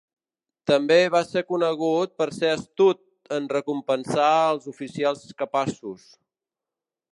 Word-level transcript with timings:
També 0.69 0.95
va 1.15 1.19
ser 1.31 1.43
conegut 1.49 2.15
per 2.21 2.27
ser 2.37 2.49
astut 2.53 3.35
en 3.39 3.51
recompensar 3.53 4.33
als 4.49 4.67
oficials 4.75 5.23
capaços. 5.45 6.11